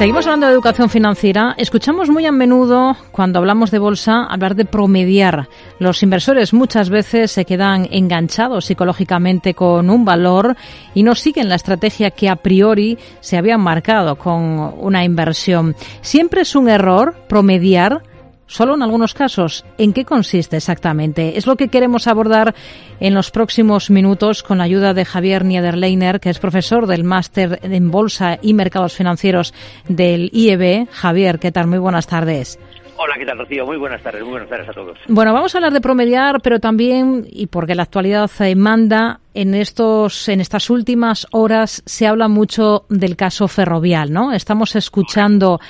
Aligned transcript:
Seguimos 0.00 0.24
hablando 0.24 0.46
de 0.46 0.54
educación 0.54 0.88
financiera. 0.88 1.54
Escuchamos 1.58 2.08
muy 2.08 2.24
a 2.24 2.32
menudo, 2.32 2.96
cuando 3.12 3.38
hablamos 3.38 3.70
de 3.70 3.78
bolsa, 3.78 4.24
hablar 4.24 4.54
de 4.54 4.64
promediar. 4.64 5.46
Los 5.78 6.02
inversores 6.02 6.54
muchas 6.54 6.88
veces 6.88 7.30
se 7.32 7.44
quedan 7.44 7.86
enganchados 7.90 8.64
psicológicamente 8.64 9.52
con 9.52 9.90
un 9.90 10.06
valor 10.06 10.56
y 10.94 11.02
no 11.02 11.14
siguen 11.14 11.50
la 11.50 11.56
estrategia 11.56 12.12
que 12.12 12.30
a 12.30 12.36
priori 12.36 12.96
se 13.20 13.36
habían 13.36 13.60
marcado 13.60 14.16
con 14.16 14.72
una 14.78 15.04
inversión. 15.04 15.76
Siempre 16.00 16.40
es 16.40 16.56
un 16.56 16.70
error 16.70 17.14
promediar 17.28 18.02
solo 18.50 18.74
en 18.74 18.82
algunos 18.82 19.14
casos. 19.14 19.64
¿En 19.78 19.92
qué 19.92 20.04
consiste 20.04 20.56
exactamente? 20.56 21.38
Es 21.38 21.46
lo 21.46 21.56
que 21.56 21.68
queremos 21.68 22.06
abordar 22.06 22.54
en 22.98 23.14
los 23.14 23.30
próximos 23.30 23.90
minutos 23.90 24.42
con 24.42 24.58
la 24.58 24.64
ayuda 24.64 24.92
de 24.92 25.04
Javier 25.04 25.44
Niederleiner, 25.44 26.20
que 26.20 26.30
es 26.30 26.38
profesor 26.38 26.86
del 26.86 27.04
máster 27.04 27.60
en 27.62 27.90
Bolsa 27.90 28.38
y 28.42 28.52
Mercados 28.52 28.94
Financieros 28.94 29.54
del 29.88 30.30
IEB. 30.32 30.88
Javier, 30.90 31.38
¿qué 31.38 31.52
tal? 31.52 31.68
Muy 31.68 31.78
buenas 31.78 32.06
tardes. 32.06 32.58
Hola, 33.02 33.14
¿qué 33.18 33.24
tal, 33.24 33.38
Rocío? 33.38 33.64
Muy 33.64 33.78
buenas 33.78 34.02
tardes, 34.02 34.20
muy 34.20 34.32
buenas 34.32 34.50
tardes 34.50 34.68
a 34.68 34.72
todos. 34.72 34.98
Bueno, 35.08 35.32
vamos 35.32 35.54
a 35.54 35.58
hablar 35.58 35.72
de 35.72 35.80
promediar, 35.80 36.42
pero 36.42 36.60
también, 36.60 37.26
y 37.30 37.46
porque 37.46 37.74
la 37.74 37.84
actualidad 37.84 38.30
eh, 38.40 38.54
manda, 38.54 39.20
en 39.32 39.54
estos, 39.54 40.28
en 40.28 40.42
estas 40.42 40.68
últimas 40.68 41.26
horas 41.30 41.82
se 41.86 42.06
habla 42.06 42.28
mucho 42.28 42.84
del 42.90 43.16
caso 43.16 43.48
ferrovial, 43.48 44.12
¿no? 44.12 44.32
Estamos 44.32 44.76
escuchando 44.76 45.60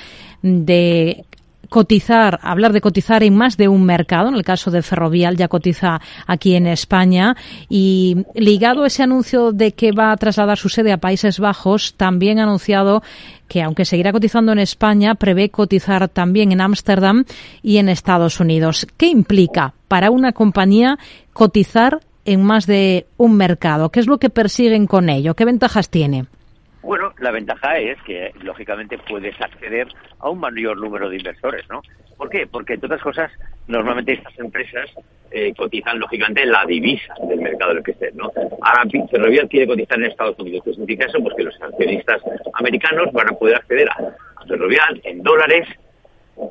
de 0.41 1.23
cotizar, 1.69 2.39
hablar 2.41 2.73
de 2.73 2.81
cotizar 2.81 3.23
en 3.23 3.35
más 3.35 3.57
de 3.57 3.67
un 3.67 3.83
mercado. 3.83 4.29
En 4.29 4.35
el 4.35 4.43
caso 4.43 4.71
de 4.71 4.81
Ferrovial 4.81 5.37
ya 5.37 5.47
cotiza 5.47 6.01
aquí 6.27 6.55
en 6.55 6.67
España 6.67 7.35
y 7.69 8.25
ligado 8.35 8.83
a 8.83 8.87
ese 8.87 9.03
anuncio 9.03 9.51
de 9.51 9.71
que 9.71 9.91
va 9.91 10.11
a 10.11 10.17
trasladar 10.17 10.57
su 10.57 10.69
sede 10.69 10.91
a 10.91 10.97
Países 10.97 11.39
Bajos, 11.39 11.93
también 11.95 12.39
ha 12.39 12.43
anunciado 12.43 13.03
que 13.47 13.61
aunque 13.61 13.85
seguirá 13.85 14.11
cotizando 14.11 14.51
en 14.51 14.59
España, 14.59 15.15
prevé 15.15 15.49
cotizar 15.49 16.07
también 16.07 16.51
en 16.51 16.61
Ámsterdam 16.61 17.25
y 17.61 17.77
en 17.77 17.89
Estados 17.89 18.39
Unidos. 18.39 18.87
¿Qué 18.97 19.07
implica 19.07 19.73
para 19.87 20.09
una 20.09 20.31
compañía 20.31 20.97
cotizar 21.33 21.99
en 22.23 22.43
más 22.43 22.65
de 22.65 23.07
un 23.17 23.35
mercado? 23.35 23.89
¿Qué 23.89 23.99
es 23.99 24.07
lo 24.07 24.19
que 24.19 24.29
persiguen 24.29 24.87
con 24.87 25.09
ello? 25.09 25.35
¿Qué 25.35 25.45
ventajas 25.45 25.89
tiene? 25.89 26.27
La 27.21 27.29
ventaja 27.29 27.77
es 27.77 28.01
que, 28.01 28.31
lógicamente, 28.41 28.97
puedes 28.97 29.39
acceder 29.39 29.87
a 30.19 30.29
un 30.29 30.39
mayor 30.39 30.75
número 30.77 31.07
de 31.07 31.17
inversores, 31.17 31.69
¿no? 31.69 31.83
¿Por 32.17 32.29
qué? 32.29 32.47
Porque, 32.47 32.73
entre 32.73 32.87
otras 32.87 33.01
cosas, 33.01 33.31
normalmente 33.67 34.13
estas 34.13 34.37
empresas 34.39 34.89
eh, 35.29 35.53
cotizan, 35.55 35.99
lógicamente, 35.99 36.43
la 36.47 36.65
divisa 36.65 37.13
del 37.29 37.39
mercado 37.39 37.73
en 37.73 37.77
el 37.77 37.83
que 37.83 37.91
estén, 37.91 38.17
¿no? 38.17 38.31
Ahora, 38.61 38.89
Ferrovial 39.11 39.47
quiere 39.47 39.67
cotizar 39.67 39.99
en 39.99 40.05
Estados 40.05 40.37
Unidos. 40.39 40.63
¿Qué 40.65 40.71
significa 40.71 41.05
eso? 41.05 41.19
Pues 41.21 41.35
que 41.35 41.43
los 41.43 41.61
accionistas 41.61 42.23
americanos 42.55 43.13
van 43.13 43.29
a 43.29 43.37
poder 43.37 43.55
acceder 43.55 43.87
a, 43.89 44.15
a 44.37 44.45
Ferrovial 44.47 44.99
en 45.03 45.21
dólares 45.21 45.67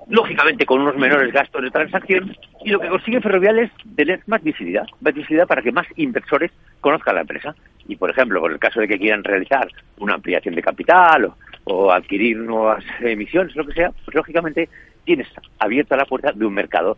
lógicamente 0.08 0.66
con 0.66 0.82
unos 0.82 0.96
menores 0.96 1.32
gastos 1.32 1.62
de 1.62 1.70
transacción, 1.70 2.36
y 2.64 2.70
lo 2.70 2.78
que 2.78 2.88
consigue 2.88 3.20
Ferrovial 3.20 3.58
es 3.58 3.70
tener 3.96 4.20
más 4.26 4.40
visibilidad, 4.42 4.86
más 5.00 5.14
visibilidad 5.14 5.48
para 5.48 5.62
que 5.62 5.72
más 5.72 5.86
inversores 5.96 6.52
conozcan 6.80 7.16
la 7.16 7.22
empresa. 7.22 7.56
Y, 7.90 7.96
por 7.96 8.08
ejemplo, 8.08 8.40
por 8.40 8.52
el 8.52 8.60
caso 8.60 8.80
de 8.80 8.86
que 8.86 8.98
quieran 8.98 9.24
realizar 9.24 9.66
una 9.98 10.14
ampliación 10.14 10.54
de 10.54 10.62
capital 10.62 11.32
o, 11.64 11.90
adquirir 11.90 12.36
nuevas 12.36 12.84
emisiones, 13.00 13.56
lo 13.56 13.66
que 13.66 13.72
sea, 13.72 13.90
pues 14.04 14.14
lógicamente 14.14 14.68
tienes 15.04 15.26
abierta 15.58 15.96
la 15.96 16.04
puerta 16.04 16.30
de 16.32 16.46
un 16.46 16.54
mercado 16.54 16.96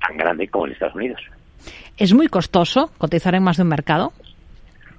tan 0.00 0.16
grande 0.16 0.48
como 0.48 0.66
en 0.66 0.72
Estados 0.72 0.96
Unidos. 0.96 1.20
¿Es 1.96 2.12
muy 2.12 2.26
costoso 2.26 2.90
cotizar 2.98 3.36
en 3.36 3.44
más 3.44 3.56
de 3.56 3.62
un 3.62 3.68
mercado? 3.68 4.12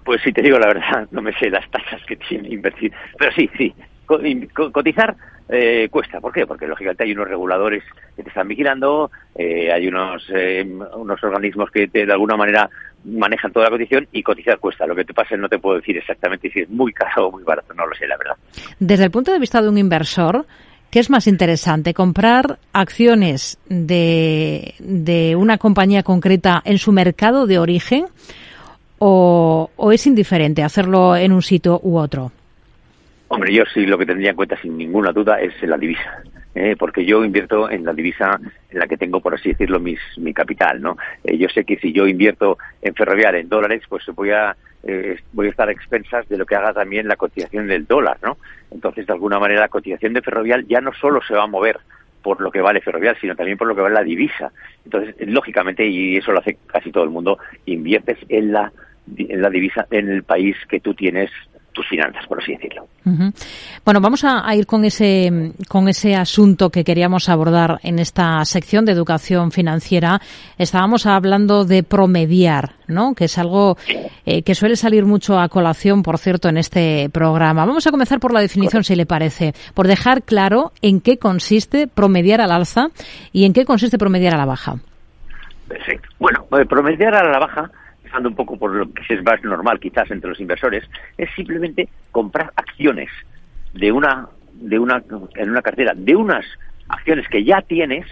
Pues 0.05 0.21
si 0.21 0.31
te 0.31 0.41
digo 0.41 0.57
la 0.57 0.67
verdad, 0.67 1.07
no 1.11 1.21
me 1.21 1.33
sé 1.33 1.49
las 1.49 1.69
tasas 1.69 2.01
que 2.07 2.15
tiene 2.15 2.47
invertir. 2.47 2.93
Pero 3.17 3.31
sí, 3.33 3.49
sí, 3.57 3.73
cotizar 4.71 5.13
eh, 5.49 5.89
cuesta. 5.91 6.21
¿Por 6.21 6.31
qué? 6.31 6.47
Porque 6.47 6.67
lógicamente 6.67 7.03
hay 7.03 7.11
unos 7.11 7.27
reguladores 7.27 7.83
que 8.15 8.23
te 8.23 8.29
están 8.29 8.47
vigilando, 8.47 9.11
eh, 9.35 9.71
hay 9.71 9.87
unos, 9.87 10.25
eh, 10.33 10.65
unos 10.95 11.21
organismos 11.21 11.69
que 11.69 11.87
de 11.87 12.11
alguna 12.11 12.37
manera 12.37 12.69
manejan 13.05 13.51
toda 13.51 13.65
la 13.65 13.71
cotización 13.71 14.07
y 14.11 14.23
cotizar 14.23 14.59
cuesta. 14.59 14.85
Lo 14.85 14.95
que 14.95 15.05
te 15.05 15.13
pasa 15.13 15.35
no 15.35 15.49
te 15.49 15.59
puedo 15.59 15.77
decir 15.77 15.97
exactamente 15.97 16.49
si 16.49 16.61
es 16.61 16.69
muy 16.69 16.93
caro 16.93 17.27
o 17.27 17.31
muy 17.31 17.43
barato, 17.43 17.73
no 17.73 17.85
lo 17.85 17.95
sé, 17.95 18.07
la 18.07 18.17
verdad. 18.17 18.35
Desde 18.79 19.05
el 19.05 19.11
punto 19.11 19.31
de 19.31 19.39
vista 19.39 19.61
de 19.61 19.69
un 19.69 19.77
inversor, 19.77 20.45
¿qué 20.89 20.99
es 20.99 21.09
más 21.09 21.27
interesante? 21.27 21.93
¿Comprar 21.93 22.59
acciones 22.71 23.59
de, 23.67 24.75
de 24.79 25.35
una 25.35 25.57
compañía 25.57 26.03
concreta 26.03 26.61
en 26.65 26.77
su 26.77 26.91
mercado 26.91 27.47
de 27.47 27.59
origen 27.59 28.05
o, 28.99 29.69
o 29.75 29.91
es 29.91 30.07
indiferente 30.07 30.63
hacerlo 30.63 31.15
en 31.15 31.31
un 31.31 31.41
sitio 31.41 31.79
u 31.83 31.97
otro? 31.97 32.31
Hombre, 33.27 33.53
yo 33.53 33.63
sí 33.73 33.85
lo 33.85 33.97
que 33.97 34.05
tendría 34.05 34.29
en 34.29 34.35
cuenta 34.35 34.59
sin 34.61 34.77
ninguna 34.77 35.11
duda 35.11 35.39
es 35.41 35.53
la 35.63 35.77
divisa. 35.77 36.23
¿Eh? 36.55 36.75
porque 36.77 37.05
yo 37.05 37.23
invierto 37.23 37.69
en 37.69 37.85
la 37.85 37.93
divisa 37.93 38.39
en 38.69 38.79
la 38.79 38.87
que 38.87 38.97
tengo, 38.97 39.21
por 39.21 39.33
así 39.33 39.49
decirlo, 39.49 39.79
mis, 39.79 39.99
mi 40.17 40.33
capital, 40.33 40.81
¿no? 40.81 40.97
Eh, 41.23 41.37
yo 41.37 41.49
sé 41.49 41.63
que 41.63 41.77
si 41.77 41.91
yo 41.91 42.07
invierto 42.07 42.57
en 42.81 42.93
ferroviaria 42.95 43.39
en 43.39 43.49
dólares, 43.49 43.83
pues 43.87 44.03
voy 44.15 44.31
a 44.31 44.55
eh, 44.83 45.17
voy 45.31 45.47
a 45.47 45.49
estar 45.49 45.69
a 45.69 45.71
expensas 45.71 46.27
de 46.27 46.37
lo 46.37 46.45
que 46.45 46.55
haga 46.55 46.73
también 46.73 47.07
la 47.07 47.15
cotización 47.15 47.67
del 47.67 47.87
dólar, 47.87 48.17
¿no? 48.21 48.37
Entonces, 48.69 49.07
de 49.07 49.13
alguna 49.13 49.39
manera, 49.39 49.61
la 49.61 49.69
cotización 49.69 50.13
de 50.13 50.21
ferrovial 50.21 50.67
ya 50.67 50.81
no 50.81 50.93
solo 50.93 51.21
se 51.25 51.33
va 51.33 51.43
a 51.43 51.47
mover 51.47 51.79
por 52.21 52.41
lo 52.41 52.51
que 52.51 52.61
vale 52.61 52.81
ferrovial, 52.81 53.17
sino 53.19 53.35
también 53.35 53.57
por 53.57 53.67
lo 53.67 53.75
que 53.75 53.81
vale 53.81 53.95
la 53.95 54.03
divisa. 54.03 54.51
Entonces, 54.83 55.15
lógicamente, 55.27 55.85
y 55.85 56.17
eso 56.17 56.31
lo 56.31 56.39
hace 56.39 56.57
casi 56.67 56.91
todo 56.91 57.03
el 57.03 57.09
mundo, 57.09 57.37
inviertes 57.65 58.17
en 58.29 58.51
la 58.51 58.71
en 59.17 59.41
la 59.41 59.49
divisa 59.49 59.85
en 59.91 60.09
el 60.09 60.23
país 60.23 60.55
que 60.69 60.79
tú 60.79 60.93
tienes 60.93 61.29
tus 61.73 61.87
finanzas, 61.87 62.25
por 62.27 62.41
así 62.41 62.53
decirlo. 62.53 62.87
Bueno, 63.83 63.99
vamos 63.99 64.23
a, 64.23 64.55
ir 64.55 64.65
con 64.65 64.85
ese, 64.85 65.51
con 65.67 65.89
ese 65.89 66.15
asunto 66.15 66.69
que 66.69 66.83
queríamos 66.83 67.27
abordar 67.27 67.79
en 67.83 67.99
esta 67.99 68.43
sección 68.45 68.85
de 68.85 68.93
educación 68.93 69.51
financiera. 69.51 70.21
Estábamos 70.57 71.05
hablando 71.05 71.65
de 71.65 71.83
promediar, 71.83 72.75
¿no? 72.87 73.13
Que 73.13 73.25
es 73.25 73.37
algo 73.37 73.77
eh, 74.25 74.43
que 74.43 74.55
suele 74.55 74.75
salir 74.75 75.05
mucho 75.05 75.37
a 75.37 75.49
colación, 75.49 76.03
por 76.03 76.17
cierto, 76.17 76.47
en 76.47 76.57
este 76.57 77.09
programa. 77.09 77.65
Vamos 77.65 77.85
a 77.87 77.91
comenzar 77.91 78.19
por 78.19 78.33
la 78.33 78.39
definición, 78.39 78.83
si 78.83 78.95
le 78.95 79.05
parece, 79.05 79.53
por 79.73 79.87
dejar 79.87 80.23
claro 80.23 80.71
en 80.81 81.01
qué 81.01 81.17
consiste 81.17 81.87
promediar 81.87 82.39
al 82.39 82.51
alza 82.51 82.87
y 83.33 83.45
en 83.45 83.53
qué 83.53 83.65
consiste 83.65 83.97
promediar 83.97 84.35
a 84.35 84.37
la 84.37 84.45
baja. 84.45 84.75
Perfecto. 85.67 86.07
Bueno, 86.19 86.45
eh, 86.57 86.65
promediar 86.65 87.15
a 87.15 87.29
la 87.29 87.39
baja 87.39 87.71
un 88.21 88.35
poco 88.35 88.57
por 88.57 88.73
lo 88.73 88.91
que 88.91 89.13
es 89.13 89.23
más 89.23 89.43
normal 89.43 89.79
quizás 89.79 90.09
entre 90.11 90.29
los 90.29 90.39
inversores, 90.39 90.83
es 91.17 91.29
simplemente 91.35 91.89
comprar 92.11 92.51
acciones 92.55 93.09
de 93.73 93.91
una, 93.91 94.27
de 94.53 94.79
una, 94.79 95.03
en 95.35 95.49
una 95.49 95.61
cartera, 95.61 95.93
de 95.95 96.15
unas 96.15 96.45
acciones 96.87 97.27
que 97.27 97.43
ya 97.43 97.61
tienes 97.61 98.05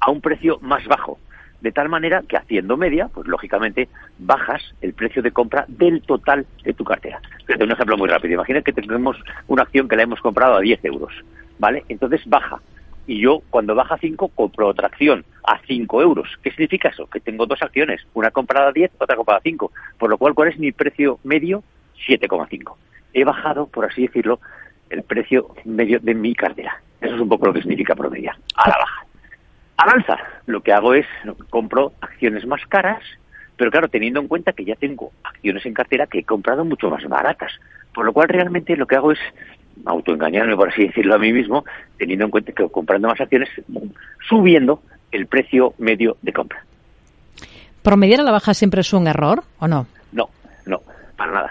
a 0.00 0.10
un 0.10 0.20
precio 0.20 0.58
más 0.60 0.84
bajo. 0.86 1.18
De 1.60 1.70
tal 1.70 1.88
manera 1.88 2.22
que 2.28 2.36
haciendo 2.36 2.76
media, 2.76 3.08
pues 3.08 3.28
lógicamente 3.28 3.88
bajas 4.18 4.62
el 4.80 4.94
precio 4.94 5.22
de 5.22 5.30
compra 5.30 5.64
del 5.68 6.02
total 6.02 6.44
de 6.64 6.72
tu 6.72 6.82
cartera. 6.82 7.20
un 7.48 7.70
ejemplo 7.70 7.96
muy 7.96 8.08
rápido. 8.08 8.34
Imagina 8.34 8.62
que 8.62 8.72
tenemos 8.72 9.16
una 9.46 9.62
acción 9.62 9.88
que 9.88 9.94
la 9.94 10.02
hemos 10.02 10.20
comprado 10.20 10.56
a 10.56 10.60
10 10.60 10.84
euros, 10.84 11.12
¿vale? 11.60 11.84
Entonces 11.88 12.20
baja 12.26 12.60
y 13.06 13.20
yo 13.20 13.42
cuando 13.50 13.74
baja 13.74 13.98
5 13.98 14.28
compro 14.28 14.68
otra 14.68 14.86
acción 14.86 15.24
a 15.44 15.58
5 15.66 16.02
euros. 16.02 16.28
¿Qué 16.42 16.50
significa 16.50 16.88
eso? 16.88 17.06
Que 17.06 17.20
tengo 17.20 17.46
dos 17.46 17.62
acciones, 17.62 18.06
una 18.14 18.30
comprada 18.30 18.68
a 18.68 18.72
10, 18.72 18.92
otra 18.98 19.16
comprada 19.16 19.38
a 19.38 19.42
5. 19.42 19.72
Por 19.98 20.10
lo 20.10 20.18
cual, 20.18 20.34
¿cuál 20.34 20.48
es 20.48 20.58
mi 20.58 20.72
precio 20.72 21.18
medio? 21.24 21.62
7,5. 22.06 22.74
He 23.12 23.24
bajado, 23.24 23.66
por 23.66 23.84
así 23.84 24.02
decirlo, 24.02 24.40
el 24.90 25.02
precio 25.02 25.48
medio 25.64 25.98
de 26.00 26.14
mi 26.14 26.34
cartera. 26.34 26.80
Eso 27.00 27.14
es 27.14 27.20
un 27.20 27.28
poco 27.28 27.46
lo 27.46 27.52
que 27.52 27.60
significa 27.60 27.94
promedio, 27.94 28.32
a 28.56 28.68
la 28.68 28.76
baja. 28.78 29.06
Al 29.78 29.90
alza, 29.90 30.18
lo 30.46 30.60
que 30.60 30.72
hago 30.72 30.94
es 30.94 31.06
compro 31.50 31.92
acciones 32.00 32.46
más 32.46 32.64
caras, 32.66 33.02
pero 33.56 33.70
claro, 33.70 33.88
teniendo 33.88 34.20
en 34.20 34.28
cuenta 34.28 34.52
que 34.52 34.64
ya 34.64 34.76
tengo 34.76 35.12
acciones 35.24 35.66
en 35.66 35.74
cartera 35.74 36.06
que 36.06 36.20
he 36.20 36.24
comprado 36.24 36.64
mucho 36.64 36.90
más 36.90 37.04
baratas. 37.08 37.52
Por 37.92 38.04
lo 38.04 38.12
cual, 38.12 38.28
realmente 38.28 38.76
lo 38.76 38.86
que 38.86 38.96
hago 38.96 39.12
es 39.12 39.18
autoengañarme, 39.84 40.56
por 40.56 40.68
así 40.68 40.86
decirlo 40.86 41.14
a 41.14 41.18
mí 41.18 41.32
mismo, 41.32 41.64
teniendo 41.98 42.24
en 42.26 42.30
cuenta 42.30 42.52
que 42.52 42.68
comprando 42.68 43.08
más 43.08 43.20
acciones, 43.20 43.48
subiendo 44.28 44.82
el 45.10 45.26
precio 45.26 45.74
medio 45.78 46.16
de 46.22 46.32
compra. 46.32 46.64
¿Promediar 47.82 48.20
a 48.20 48.24
la 48.24 48.32
baja 48.32 48.54
siempre 48.54 48.80
es 48.80 48.92
un 48.92 49.06
error 49.06 49.42
o 49.58 49.66
no? 49.66 49.86
No, 50.12 50.30
no, 50.66 50.80
para 51.16 51.32
nada, 51.32 51.50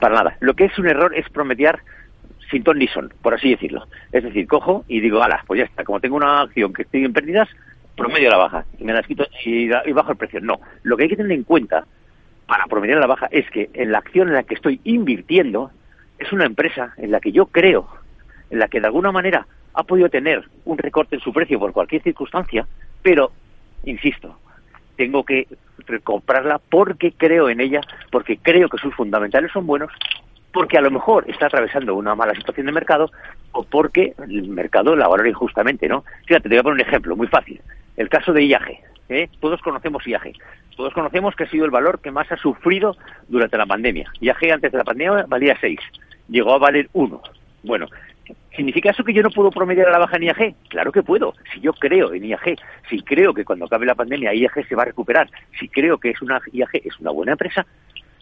para 0.00 0.14
nada. 0.14 0.36
Lo 0.40 0.54
que 0.54 0.64
es 0.64 0.78
un 0.78 0.88
error 0.88 1.14
es 1.14 1.28
promediar 1.28 1.80
sin 2.50 2.62
ton 2.62 2.78
ni 2.78 2.88
son, 2.88 3.12
por 3.22 3.34
así 3.34 3.50
decirlo. 3.50 3.86
Es 4.12 4.24
decir, 4.24 4.46
cojo 4.46 4.84
y 4.88 5.00
digo, 5.00 5.22
ala, 5.22 5.44
pues 5.46 5.58
ya 5.58 5.64
está, 5.64 5.84
como 5.84 6.00
tengo 6.00 6.16
una 6.16 6.42
acción 6.42 6.72
que 6.72 6.82
estoy 6.82 7.04
en 7.04 7.12
pérdidas, 7.12 7.48
promedio 7.96 8.28
a 8.28 8.32
la 8.32 8.38
baja 8.38 8.64
y 8.78 8.84
me 8.84 8.92
las 8.92 9.06
quito 9.06 9.26
y, 9.44 9.70
y 9.70 9.92
bajo 9.92 10.12
el 10.12 10.16
precio. 10.16 10.40
No, 10.40 10.60
lo 10.82 10.96
que 10.96 11.04
hay 11.04 11.08
que 11.08 11.16
tener 11.16 11.32
en 11.32 11.44
cuenta 11.44 11.84
para 12.46 12.64
promediar 12.66 12.98
a 12.98 13.00
la 13.02 13.06
baja 13.06 13.28
es 13.30 13.50
que 13.50 13.70
en 13.74 13.92
la 13.92 13.98
acción 13.98 14.28
en 14.28 14.34
la 14.34 14.44
que 14.44 14.54
estoy 14.54 14.80
invirtiendo, 14.84 15.70
es 16.18 16.32
una 16.32 16.44
empresa 16.44 16.94
en 16.96 17.10
la 17.10 17.20
que 17.20 17.32
yo 17.32 17.46
creo, 17.46 17.88
en 18.50 18.58
la 18.58 18.68
que 18.68 18.80
de 18.80 18.86
alguna 18.86 19.12
manera 19.12 19.46
ha 19.74 19.82
podido 19.84 20.08
tener 20.08 20.48
un 20.64 20.78
recorte 20.78 21.16
en 21.16 21.20
su 21.20 21.32
precio 21.32 21.58
por 21.58 21.72
cualquier 21.72 22.02
circunstancia, 22.02 22.66
pero, 23.02 23.30
insisto, 23.84 24.38
tengo 24.96 25.24
que 25.24 25.46
comprarla 26.02 26.58
porque 26.58 27.12
creo 27.12 27.48
en 27.48 27.60
ella, 27.60 27.80
porque 28.10 28.38
creo 28.38 28.68
que 28.68 28.78
sus 28.78 28.94
fundamentales 28.94 29.52
son 29.52 29.66
buenos, 29.66 29.92
porque 30.52 30.78
a 30.78 30.80
lo 30.80 30.90
mejor 30.90 31.28
está 31.28 31.46
atravesando 31.46 31.94
una 31.94 32.14
mala 32.14 32.34
situación 32.34 32.66
de 32.66 32.72
mercado 32.72 33.10
o 33.52 33.62
porque 33.62 34.14
el 34.28 34.48
mercado 34.48 34.96
la 34.96 35.08
valora 35.08 35.28
injustamente, 35.28 35.86
¿no? 35.86 36.04
Fíjate, 36.26 36.48
te 36.48 36.54
voy 36.54 36.58
a 36.58 36.62
poner 36.62 36.82
un 36.82 36.88
ejemplo 36.88 37.14
muy 37.14 37.26
fácil. 37.26 37.60
El 37.96 38.08
caso 38.08 38.32
de 38.32 38.44
IAG. 38.44 38.80
¿eh? 39.10 39.28
Todos 39.40 39.60
conocemos 39.60 40.06
IAG. 40.06 40.32
Todos 40.76 40.94
conocemos 40.94 41.34
que 41.36 41.44
ha 41.44 41.50
sido 41.50 41.66
el 41.66 41.70
valor 41.70 42.00
que 42.00 42.10
más 42.10 42.30
ha 42.32 42.36
sufrido 42.36 42.96
durante 43.28 43.58
la 43.58 43.66
pandemia. 43.66 44.10
IAG 44.20 44.52
antes 44.52 44.72
de 44.72 44.78
la 44.78 44.84
pandemia 44.84 45.26
valía 45.28 45.56
6, 45.60 45.78
llegó 46.28 46.54
a 46.54 46.58
valer 46.58 46.88
1. 46.92 47.22
Bueno, 47.62 47.88
¿Significa 48.56 48.90
eso 48.90 49.04
que 49.04 49.12
yo 49.12 49.22
no 49.22 49.30
puedo 49.30 49.50
promediar 49.50 49.88
a 49.88 49.92
la 49.92 49.98
baja 49.98 50.16
en 50.16 50.24
IAG? 50.24 50.54
Claro 50.68 50.90
que 50.90 51.02
puedo. 51.02 51.34
Si 51.52 51.60
yo 51.60 51.74
creo 51.74 52.14
en 52.14 52.24
IAG, 52.24 52.56
si 52.88 53.02
creo 53.02 53.34
que 53.34 53.44
cuando 53.44 53.66
acabe 53.66 53.84
la 53.84 53.94
pandemia 53.94 54.34
IAG 54.34 54.66
se 54.66 54.74
va 54.74 54.82
a 54.82 54.86
recuperar, 54.86 55.28
si 55.60 55.68
creo 55.68 55.98
que 55.98 56.10
es 56.10 56.22
una 56.22 56.40
IAG 56.52 56.70
es 56.72 56.98
una 56.98 57.10
buena 57.10 57.32
empresa, 57.32 57.66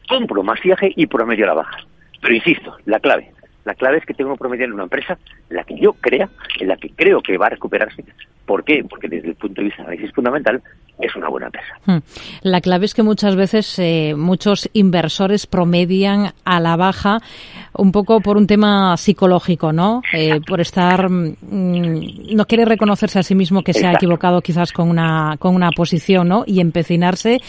compro 0.09 0.43
más 0.43 0.59
IAG 0.65 0.93
y 0.97 1.07
promedio 1.07 1.45
a 1.45 1.49
la 1.49 1.55
baja. 1.55 1.79
Pero 2.21 2.35
insisto, 2.35 2.77
la 2.85 2.99
clave, 2.99 3.33
la 3.65 3.75
clave 3.75 3.99
es 3.99 4.05
que 4.05 4.15
tengo 4.15 4.33
que 4.33 4.39
promediar 4.39 4.69
en 4.69 4.75
una 4.75 4.85
empresa 4.85 5.19
en 5.51 5.57
la 5.57 5.65
que 5.65 5.77
yo 5.79 5.93
crea, 5.95 6.29
en 6.61 6.69
la 6.69 6.77
que 6.77 6.91
creo 6.91 7.21
que 7.21 7.37
va 7.39 7.47
a 7.47 7.51
recuperarse. 7.51 8.05
¿Por 8.47 8.63
qué? 8.63 8.85
Porque 8.89 9.09
desde 9.09 9.29
el 9.29 9.35
punto 9.37 9.63
de 9.63 9.69
vista 9.69 9.83
de 9.83 9.89
análisis 9.89 10.15
fundamental 10.15 10.63
es 10.99 11.17
una 11.17 11.29
buena 11.29 11.47
empresa. 11.47 11.75
Hmm. 11.87 11.99
La 12.43 12.61
clave 12.61 12.85
es 12.85 12.95
que 12.95 13.03
muchas 13.03 13.37
veces 13.37 13.79
eh, 13.79 14.15
muchos 14.17 14.69
inversores 14.75 15.47
promedian 15.47 16.33
a 16.45 16.61
la 16.61 16.77
baja 16.77 17.19
un 17.73 17.91
poco 17.91 18.21
por 18.21 18.37
un 18.37 18.47
tema 18.47 18.97
psicológico, 18.97 19.73
¿no? 19.73 20.03
Eh, 20.13 20.41
por 20.47 20.61
estar 20.61 21.09
mm, 21.09 22.35
no 22.35 22.45
quiere 22.45 22.65
reconocerse 22.65 23.19
a 23.19 23.23
sí 23.23 23.35
mismo 23.35 23.63
que 23.63 23.73
se 23.73 23.87
ha 23.87 23.93
equivocado 23.93 24.41
quizás 24.43 24.73
con 24.73 24.91
una 24.91 25.37
con 25.39 25.55
una 25.55 25.71
posición, 25.71 26.29
¿no? 26.29 26.45
Y 26.47 26.61
empecinarse 26.61 27.41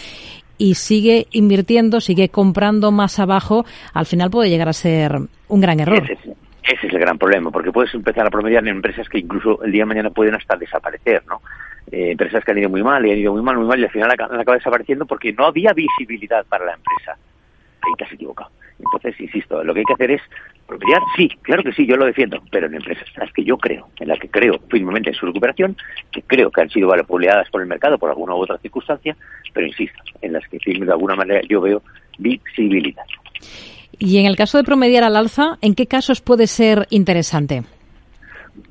y 0.58 0.74
sigue 0.74 1.26
invirtiendo, 1.32 2.00
sigue 2.00 2.28
comprando 2.28 2.92
más 2.92 3.18
abajo, 3.18 3.64
al 3.92 4.06
final 4.06 4.30
puede 4.30 4.50
llegar 4.50 4.68
a 4.68 4.72
ser 4.72 5.12
un 5.48 5.60
gran 5.60 5.80
error. 5.80 6.02
Ese, 6.02 6.34
es 6.62 6.92
el 6.92 6.98
gran 6.98 7.18
problema, 7.18 7.50
porque 7.50 7.70
puedes 7.70 7.94
empezar 7.94 8.26
a 8.26 8.30
promediar 8.30 8.62
en 8.64 8.76
empresas 8.76 9.08
que 9.08 9.18
incluso 9.18 9.62
el 9.62 9.72
día 9.72 9.82
de 9.82 9.86
mañana 9.86 10.10
pueden 10.10 10.34
hasta 10.34 10.56
desaparecer, 10.56 11.22
¿no? 11.26 11.40
Eh, 11.92 12.10
empresas 12.10 12.44
que 12.44 12.50
han 12.50 12.58
ido 12.58 12.68
muy 12.68 12.82
mal 12.82 13.06
y 13.06 13.12
han 13.12 13.18
ido 13.18 13.32
muy 13.32 13.42
mal, 13.42 13.56
muy 13.56 13.66
mal 13.66 13.78
y 13.78 13.84
al 13.84 13.90
final 13.90 14.10
acaba 14.10 14.56
desapareciendo 14.56 15.06
porque 15.06 15.32
no 15.32 15.46
había 15.46 15.72
visibilidad 15.72 16.44
para 16.46 16.64
la 16.64 16.74
empresa. 16.74 17.16
Ahí 17.82 17.92
te 17.96 18.04
has 18.04 18.12
equivocado. 18.12 18.50
Entonces, 18.78 19.20
insisto, 19.20 19.62
lo 19.62 19.72
que 19.72 19.80
hay 19.80 19.84
que 19.84 19.92
hacer 19.92 20.10
es 20.10 20.22
promediar, 20.66 21.00
sí, 21.16 21.28
claro 21.42 21.62
que 21.62 21.72
sí, 21.72 21.86
yo 21.86 21.96
lo 21.96 22.06
defiendo, 22.06 22.42
pero 22.50 22.66
en 22.66 22.74
empresas 22.74 23.06
en 23.14 23.20
las 23.20 23.32
que 23.32 23.44
yo 23.44 23.56
creo, 23.56 23.88
en 24.00 24.08
las 24.08 24.18
que 24.18 24.28
creo 24.28 24.58
firmemente 24.68 25.10
en 25.10 25.16
su 25.16 25.26
recuperación, 25.26 25.76
que 26.10 26.22
creo 26.22 26.50
que 26.50 26.60
han 26.60 26.70
sido 26.70 26.88
vapuleadas 26.88 27.48
por 27.50 27.62
el 27.62 27.68
mercado 27.68 27.98
por 27.98 28.10
alguna 28.10 28.34
u 28.34 28.38
otra 28.38 28.58
circunstancia, 28.58 29.16
pero 29.52 29.66
insisto, 29.66 30.02
en 30.20 30.32
las 30.32 30.46
que 30.48 30.58
de 30.58 30.92
alguna 30.92 31.14
manera 31.14 31.40
yo 31.48 31.60
veo 31.60 31.82
visibilidad. 32.18 33.04
Y 33.98 34.18
en 34.18 34.26
el 34.26 34.36
caso 34.36 34.58
de 34.58 34.64
promediar 34.64 35.04
al 35.04 35.16
alza, 35.16 35.58
¿en 35.62 35.74
qué 35.74 35.86
casos 35.86 36.20
puede 36.20 36.46
ser 36.46 36.86
interesante? 36.90 37.62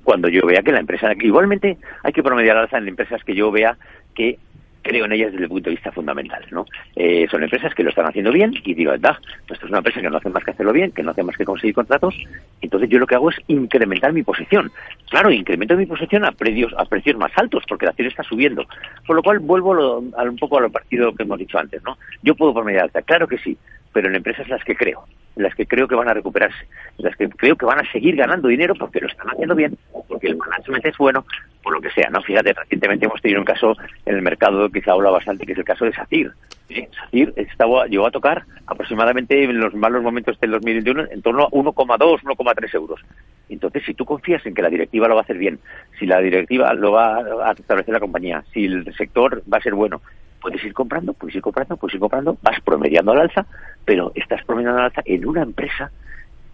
Cuando 0.03 0.27
yo 0.29 0.45
vea 0.45 0.61
que 0.61 0.71
la 0.71 0.79
empresa, 0.79 1.13
igualmente 1.19 1.77
hay 2.03 2.13
que 2.13 2.23
promediar 2.23 2.57
al 2.57 2.63
alza 2.63 2.77
en 2.77 2.87
empresas 2.87 3.23
que 3.23 3.35
yo 3.35 3.51
vea 3.51 3.77
que 4.13 4.37
creo 4.85 5.05
en 5.05 5.13
ellas 5.13 5.31
desde 5.31 5.45
el 5.45 5.49
punto 5.49 5.69
de 5.69 5.75
vista 5.75 5.91
fundamental. 5.91 6.45
¿no? 6.51 6.65
Eh, 6.95 7.27
son 7.29 7.43
empresas 7.43 7.73
que 7.73 7.83
lo 7.83 7.89
están 7.89 8.05
haciendo 8.05 8.31
bien 8.31 8.53
y 8.63 8.73
digo, 8.75 8.91
verdad, 8.91 9.17
esto 9.49 9.65
es 9.65 9.69
una 9.69 9.79
empresa 9.79 9.99
que 9.99 10.09
no 10.09 10.17
hace 10.17 10.29
más 10.29 10.43
que 10.43 10.51
hacerlo 10.51 10.71
bien, 10.71 10.91
que 10.91 11.01
no 11.01 11.11
hace 11.11 11.23
más 11.23 11.35
que 11.35 11.43
conseguir 11.43 11.73
contratos, 11.73 12.15
entonces 12.61 12.89
yo 12.89 12.99
lo 12.99 13.07
que 13.07 13.15
hago 13.15 13.31
es 13.31 13.37
incrementar 13.47 14.13
mi 14.13 14.21
posición. 14.21 14.71
Claro, 15.09 15.31
incremento 15.31 15.75
mi 15.75 15.87
posición 15.87 16.23
a 16.23 16.31
precios, 16.31 16.71
a 16.77 16.85
precios 16.85 17.17
más 17.17 17.31
altos 17.35 17.63
porque 17.67 17.85
la 17.85 17.91
acción 17.91 18.07
está 18.07 18.23
subiendo. 18.23 18.65
Por 19.07 19.15
lo 19.15 19.23
cual 19.23 19.39
vuelvo 19.39 20.03
a 20.15 20.23
un 20.23 20.37
poco 20.37 20.59
a 20.59 20.61
lo 20.61 20.69
partido 20.69 21.13
que 21.15 21.23
hemos 21.23 21.39
dicho 21.39 21.57
antes. 21.57 21.83
¿no? 21.83 21.97
Yo 22.21 22.35
puedo 22.35 22.53
por 22.53 22.63
media 22.63 22.83
alta, 22.83 23.01
claro 23.01 23.27
que 23.27 23.39
sí, 23.39 23.57
pero 23.95 24.09
en 24.09 24.15
empresas 24.15 24.49
las 24.49 24.61
que 24.65 24.75
creo, 24.75 25.05
en 25.37 25.43
las 25.43 25.55
que 25.55 25.65
creo 25.65 25.87
que 25.87 25.95
van 25.95 26.09
a 26.09 26.13
recuperarse, 26.13 26.67
en 26.97 27.05
las 27.05 27.15
que 27.15 27.29
creo 27.29 27.55
que 27.55 27.65
van 27.65 27.79
a 27.79 27.91
seguir 27.93 28.17
ganando 28.17 28.49
dinero 28.49 28.75
porque 28.75 28.99
lo 28.99 29.07
están 29.07 29.29
haciendo 29.29 29.55
bien, 29.55 29.77
porque 30.09 30.27
el 30.27 30.35
management 30.35 30.85
es 30.85 30.97
bueno, 30.97 31.25
por 31.63 31.71
lo 31.71 31.79
que 31.79 31.89
sea, 31.91 32.09
¿no? 32.09 32.21
Fíjate, 32.21 32.51
recientemente 32.51 33.05
hemos 33.05 33.21
tenido 33.21 33.39
un 33.39 33.45
caso 33.45 33.73
en 34.05 34.17
el 34.17 34.21
mercado 34.21 34.69
que 34.69 34.81
se 34.81 34.91
habla 34.91 35.11
bastante, 35.11 35.45
que 35.45 35.53
es 35.53 35.57
el 35.57 35.63
caso 35.63 35.85
de 35.85 35.93
SACIR. 35.93 36.33
SACIR 36.67 37.33
estaba, 37.37 37.87
llegó 37.87 38.05
a 38.05 38.11
tocar 38.11 38.43
aproximadamente 38.67 39.41
en 39.45 39.61
los 39.61 39.73
malos 39.73 40.03
momentos 40.03 40.37
del 40.41 40.51
2021 40.51 41.05
en 41.11 41.21
torno 41.21 41.43
a 41.43 41.49
1,2, 41.51 42.21
1,3 42.21 42.75
euros. 42.75 42.99
Entonces, 43.47 43.81
si 43.85 43.93
tú 43.93 44.03
confías 44.03 44.45
en 44.45 44.53
que 44.53 44.61
la 44.61 44.69
directiva 44.69 45.07
lo 45.07 45.15
va 45.15 45.21
a 45.21 45.23
hacer 45.23 45.37
bien, 45.37 45.57
si 45.97 46.05
la 46.05 46.19
directiva 46.19 46.73
lo 46.73 46.91
va 46.91 47.19
a 47.49 47.53
establecer 47.53 47.93
la 47.93 48.01
compañía, 48.01 48.43
si 48.51 48.65
el 48.65 48.93
sector 48.97 49.41
va 49.49 49.59
a 49.59 49.61
ser 49.61 49.73
bueno, 49.73 50.01
puedes 50.45 50.63
ir 50.63 50.75
comprando, 50.75 51.13
puedes 51.13 51.35
ir 51.35 51.41
comprando, 51.41 51.75
puedes 51.75 51.95
ir 51.95 51.99
comprando, 51.99 52.37
vas 52.43 52.61
promediando 52.61 53.13
al 53.13 53.21
alza, 53.21 53.47
pero 53.83 54.11
estás 54.13 54.45
promediando 54.45 54.77
al 54.77 54.85
alza 54.85 55.01
en 55.03 55.27
una 55.27 55.41
empresa 55.41 55.89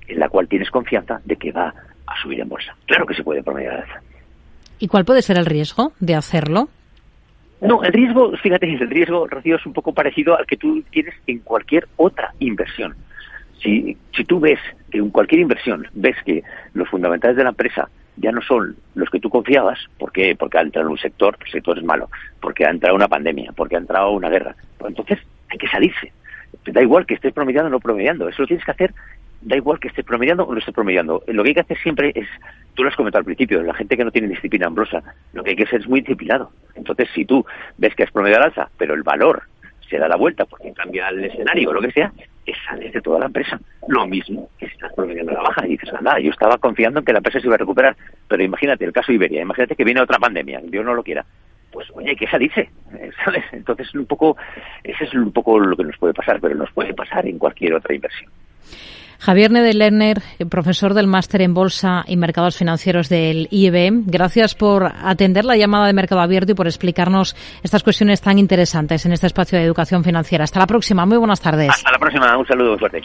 en 0.07 0.17
la 0.17 0.29
cual 0.29 0.47
tienes 0.47 0.71
confianza 0.71 1.19
de 1.25 1.35
que 1.35 1.51
va 1.51 1.73
a 2.07 2.21
subir 2.21 2.39
en 2.39 2.47
bolsa. 2.47 2.73
Claro 2.85 3.05
que 3.05 3.15
se 3.15 3.21
puede 3.21 3.43
promediar 3.43 3.73
al 3.73 3.81
alza. 3.81 4.01
¿Y 4.79 4.88
cuál 4.88 5.03
puede 5.03 5.21
ser 5.21 5.38
el 5.38 5.45
riesgo 5.45 5.91
de 5.99 6.15
hacerlo? 6.15 6.69
No, 7.59 7.83
el 7.83 7.91
riesgo, 7.91 8.31
fíjate, 8.38 8.73
el 8.73 8.89
riesgo, 8.89 9.27
Rocío, 9.27 9.57
es 9.57 9.65
un 9.65 9.73
poco 9.73 9.94
parecido 9.94 10.37
al 10.37 10.45
que 10.45 10.55
tú 10.55 10.81
tienes 10.89 11.13
en 11.27 11.39
cualquier 11.39 11.89
otra 11.97 12.33
inversión. 12.39 12.95
Si, 13.61 13.97
si 14.15 14.23
tú 14.23 14.39
ves 14.39 14.59
que 14.89 14.99
en 14.99 15.09
cualquier 15.09 15.41
inversión 15.41 15.85
ves 15.91 16.15
que 16.25 16.44
los 16.73 16.87
fundamentales 16.87 17.35
de 17.35 17.44
la 17.44 17.49
empresa 17.49 17.89
ya 18.17 18.31
no 18.31 18.41
son 18.41 18.75
los 18.95 19.09
que 19.09 19.19
tú 19.19 19.29
confiabas, 19.29 19.79
¿por 19.97 20.11
qué? 20.11 20.35
Porque 20.35 20.57
ha 20.57 20.61
entrado 20.61 20.87
en 20.87 20.91
un 20.91 20.97
sector, 20.97 21.37
el 21.43 21.51
sector 21.51 21.77
es 21.77 21.83
malo, 21.83 22.09
porque 22.39 22.65
ha 22.65 22.69
entrado 22.69 22.95
una 22.95 23.07
pandemia, 23.07 23.51
porque 23.55 23.75
ha 23.75 23.79
entrado 23.79 24.11
una 24.11 24.29
guerra. 24.29 24.55
Pues 24.77 24.89
entonces 24.89 25.19
hay 25.49 25.57
que 25.57 25.67
salirse. 25.67 26.11
Da 26.65 26.81
igual 26.81 27.05
que 27.05 27.15
estés 27.15 27.33
promediando 27.33 27.69
o 27.69 27.71
no 27.71 27.79
promediando, 27.79 28.27
eso 28.27 28.41
lo 28.41 28.47
tienes 28.47 28.65
que 28.65 28.71
hacer, 28.71 28.93
da 29.41 29.55
igual 29.55 29.79
que 29.79 29.87
estés 29.87 30.05
promediando 30.05 30.43
o 30.43 30.51
no 30.51 30.59
estés 30.59 30.73
promediando. 30.73 31.23
Lo 31.27 31.43
que 31.43 31.49
hay 31.49 31.55
que 31.55 31.61
hacer 31.61 31.77
siempre 31.79 32.11
es, 32.13 32.27
tú 32.73 32.83
lo 32.83 32.89
has 32.89 32.95
comentado 32.95 33.19
al 33.19 33.25
principio, 33.25 33.63
la 33.63 33.73
gente 33.73 33.97
que 33.97 34.05
no 34.05 34.11
tiene 34.11 34.27
disciplina 34.27 34.67
ambrosa, 34.67 35.01
lo 35.33 35.43
que 35.43 35.51
hay 35.51 35.55
que 35.55 35.65
ser 35.65 35.81
es 35.81 35.87
muy 35.87 36.01
disciplinado. 36.01 36.51
Entonces, 36.75 37.09
si 37.13 37.25
tú 37.25 37.45
ves 37.77 37.95
que 37.95 38.03
has 38.03 38.11
promediado 38.11 38.43
al 38.43 38.49
alza, 38.49 38.69
pero 38.77 38.93
el 38.93 39.03
valor 39.03 39.43
se 39.89 39.97
da 39.97 40.07
la 40.07 40.15
vuelta 40.15 40.45
porque 40.45 40.73
cambia 40.73 41.09
el 41.09 41.25
escenario 41.25 41.69
o 41.69 41.73
lo 41.73 41.81
que 41.81 41.91
sea, 41.91 42.11
que 42.45 42.53
sales 42.67 42.93
de 42.93 43.01
toda 43.01 43.19
la 43.19 43.25
empresa. 43.27 43.59
Lo 43.88 44.05
mismo 44.07 44.49
que 44.57 44.67
si 44.67 44.73
estás 44.73 44.93
promediando 44.93 45.31
la 45.31 45.41
baja 45.41 45.65
y 45.65 45.71
dices, 45.71 45.93
anda, 45.93 46.19
yo 46.19 46.31
estaba 46.31 46.57
confiando 46.57 46.99
en 46.99 47.05
que 47.05 47.13
la 47.13 47.19
empresa 47.19 47.39
se 47.39 47.47
iba 47.47 47.55
a 47.55 47.59
recuperar, 47.59 47.95
pero 48.27 48.43
imagínate 48.43 48.85
el 48.85 48.93
caso 48.93 49.11
Iberia, 49.11 49.41
imagínate 49.41 49.75
que 49.75 49.83
viene 49.83 50.01
otra 50.01 50.19
pandemia, 50.19 50.61
Dios 50.63 50.85
no 50.85 50.93
lo 50.93 51.03
quiera. 51.03 51.25
Pues 51.71 51.88
oye, 51.93 52.15
que 52.15 52.27
salirse, 52.27 52.69
eh, 52.93 53.11
¿sabes? 53.25 53.45
Entonces 53.51 53.93
un 53.95 54.05
poco, 54.05 54.38
ese 54.83 55.05
es 55.05 55.13
un 55.13 55.31
poco 55.31 55.59
lo 55.59 55.75
que 55.77 55.83
nos 55.83 55.97
puede 55.97 56.13
pasar, 56.13 56.39
pero 56.41 56.55
nos 56.55 56.71
puede 56.71 56.93
pasar 56.93 57.25
en 57.27 57.38
cualquier 57.38 57.73
otra 57.73 57.95
inversión. 57.95 58.31
Javier 59.21 59.51
Nedelerner, 59.51 60.18
profesor 60.50 60.95
del 60.95 61.06
máster 61.06 61.44
en 61.44 61.53
Bolsa 61.53 62.03
y 62.07 62.18
Mercados 62.18 62.57
Financieros 62.57 63.07
del 63.07 63.47
IEB, 63.51 64.06
gracias 64.07 64.56
por 64.56 64.85
atender 64.85 65.45
la 65.45 65.56
llamada 65.56 65.85
de 65.85 65.94
Mercado 65.94 66.21
Abierto 66.21 66.54
y 66.54 66.56
por 66.56 66.66
explicarnos 66.66 67.35
estas 67.61 67.83
cuestiones 67.83 68.19
tan 68.19 68.40
interesantes 68.40 69.06
en 69.06 69.13
este 69.13 69.28
espacio 69.28 69.59
de 69.59 69.66
educación 69.66 70.04
financiera. 70.04 70.44
Hasta 70.44 70.59
la 70.59 70.66
próxima. 70.66 71.06
Muy 71.06 71.18
buenas 71.18 71.40
tardes. 71.40 71.69
Hasta 71.69 71.92
la 71.92 71.99
próxima. 71.99 72.35
Un 72.35 72.47
saludo 72.47 72.80
fuerte. 72.80 73.01